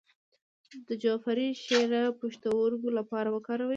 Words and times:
د 0.87 0.89
جعفری 1.01 1.49
شیره 1.63 2.03
د 2.11 2.15
پښتورګو 2.19 2.89
لپاره 2.97 3.29
وکاروئ 3.35 3.69